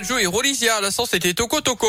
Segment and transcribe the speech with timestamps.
[0.00, 1.86] Jouer Rolisia, la sens c'était Toco Toco.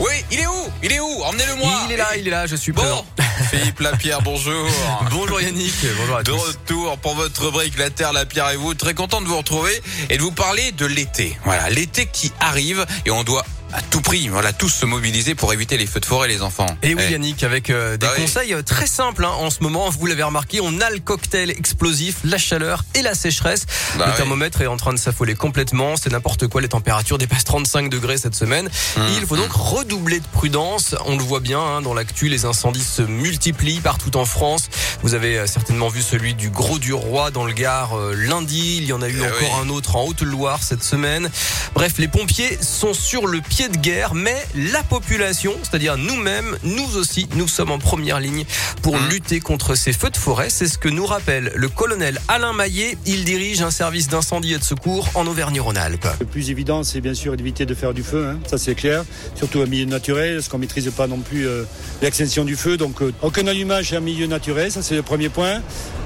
[0.00, 0.52] Oui, il est où?
[0.82, 1.22] Il est où?
[1.22, 1.72] Emmenez-le-moi.
[1.86, 3.06] Il est là, il est là, je suis Bon, présent.
[3.50, 4.68] Philippe Lapierre, bonjour.
[5.12, 6.40] Bonjour Yannick, bonjour à De tous.
[6.40, 8.74] retour pour votre rubrique La Terre, la Pierre et vous.
[8.74, 9.80] Très content de vous retrouver
[10.10, 11.38] et de vous parler de l'été.
[11.44, 15.52] Voilà, l'été qui arrive et on doit à tout prix, voilà, tous se mobiliser pour
[15.52, 16.66] éviter les feux de forêt, les enfants.
[16.82, 19.62] Et oui Eh, Yannick, avec euh, des Bah conseils euh, très simples hein, en ce
[19.62, 23.66] moment, vous l'avez remarqué, on a le cocktail explosif, la chaleur et la sécheresse.
[23.98, 24.16] Bah le oui.
[24.16, 28.18] thermomètre est en train de s'affoler complètement, c'est n'importe quoi, les températures dépassent 35 degrés
[28.18, 28.66] cette semaine.
[28.96, 32.44] Mmh, il faut donc redoubler de prudence, on le voit bien hein, dans l'actu, les
[32.44, 34.68] incendies se multiplient partout en France.
[35.06, 38.78] Vous avez euh, certainement vu celui du Gros du Roi dans le Gard euh, lundi,
[38.78, 39.64] il y en a eu Eh encore oui.
[39.64, 41.30] un autre en Haute-Loire cette semaine.
[41.74, 46.96] Bref, les pompiers sont sur le pied de guerre, mais la population, c'est-à-dire nous-mêmes, nous
[46.96, 48.44] aussi, nous sommes en première ligne
[48.82, 49.08] pour Mhm.
[49.10, 50.50] lutter contre ces feux de forêt.
[50.50, 52.98] C'est ce que nous rappelle le colonel Alain Maillet.
[53.06, 56.08] Il dirige un service d'incendie et de secours en Auvergne-Rhône-Alpes.
[56.18, 58.40] Le plus évident, c'est bien sûr d'éviter de faire du feu, hein.
[58.50, 59.04] ça c'est clair,
[59.36, 61.62] surtout un milieu naturel, parce qu'on maîtrise pas non plus euh,
[62.02, 62.76] l'extinction du feu.
[62.76, 65.62] Donc euh, aucun allumage à un milieu naturel, ça c'est le premier point.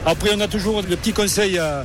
[0.07, 1.85] Après, on a toujours le petit conseil à-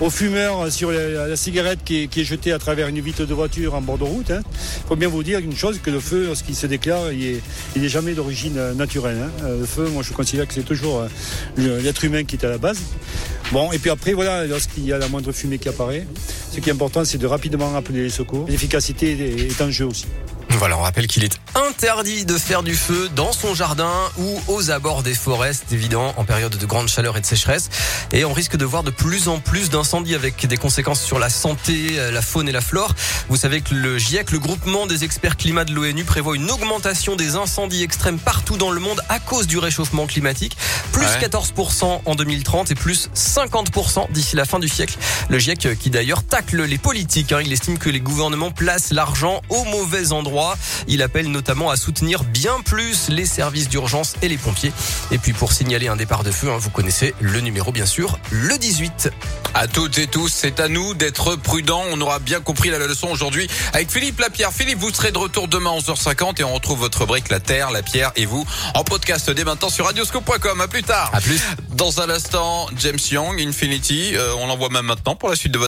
[0.00, 3.80] aux fumeurs sur la, cigarette qui est, jetée à travers une vitre de voiture en
[3.80, 4.30] bord de route.
[4.30, 7.40] Il faut bien vous dire une chose, que le feu, lorsqu'il se déclare, il est,
[7.76, 9.18] il est jamais d'origine euh, naturelle.
[9.24, 9.30] hein.
[9.44, 11.06] Euh, Le feu, moi je considère que c'est toujours
[11.58, 12.78] euh, l'être humain qui est à la base.
[13.52, 16.06] Bon, et puis après, voilà, lorsqu'il y a la moindre fumée qui apparaît,
[16.52, 18.46] ce qui est important, c'est de rapidement appeler les secours.
[18.48, 19.12] L'efficacité
[19.48, 20.06] est en jeu aussi.
[20.58, 24.70] Voilà, on rappelle qu'il est interdit de faire du feu dans son jardin ou aux
[24.70, 27.68] abords des forêts, c'est évident, en période de grande chaleur et de sécheresse.
[28.12, 31.28] Et on risque de voir de plus en plus d'incendies avec des conséquences sur la
[31.28, 32.94] santé, euh, la faune et la flore.
[33.28, 37.16] Vous savez que le GIEC, le groupement des experts climat de l'ONU, prévoit une augmentation
[37.16, 40.56] des incendies extrêmes partout dans le monde à cause du réchauffement climatique.
[40.92, 41.18] Plus Ouais.
[41.28, 44.96] 14% en 2030 et plus 50% d'ici la fin du siècle.
[45.28, 47.32] Le GIEC euh, qui d'ailleurs tacle les politiques.
[47.32, 47.40] hein.
[47.44, 50.43] Il estime que les gouvernements placent l'argent au mauvais endroit.
[50.88, 54.72] Il appelle notamment à soutenir bien plus les services d'urgence et les pompiers.
[55.10, 58.18] Et puis pour signaler un départ de feu, hein, vous connaissez le numéro bien sûr,
[58.30, 59.10] le 18.
[59.54, 61.84] À toutes et tous, c'est à nous d'être prudents.
[61.92, 64.52] On aura bien compris la leçon aujourd'hui avec Philippe Lapierre.
[64.52, 67.70] Philippe, vous serez de retour demain à 11h50 et on retrouve votre rubrique La Terre,
[67.70, 70.60] la Pierre et vous en podcast dès maintenant sur radioscope.com.
[70.60, 71.10] À plus tard.
[71.12, 71.40] À plus.
[71.70, 74.12] Dans un instant, James Young, Infinity.
[74.14, 75.62] Euh, on l'envoie même maintenant pour la suite de votre